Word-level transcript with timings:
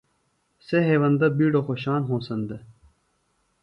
سےۡ 0.65 0.85
ہیوندہ 0.87 1.27
بِیڈہ 1.37 1.61
خوشان 1.67 2.01
ہوںسن 2.09 2.39
دےۡ 2.49 2.63